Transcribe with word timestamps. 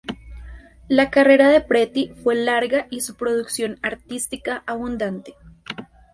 La 0.87 1.11
carrera 1.11 1.49
de 1.49 1.61
Preti 1.61 2.11
fue 2.23 2.33
larga 2.33 2.87
y 2.89 3.01
su 3.01 3.15
producción 3.15 3.77
artística 3.83 4.63
abundante. 4.65 5.35